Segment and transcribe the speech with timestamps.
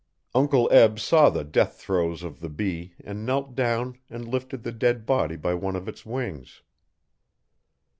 [0.33, 4.71] Uncle Eb saw the death throes of the bee and knelt down and lifted the
[4.71, 6.63] dead body by one of its wings.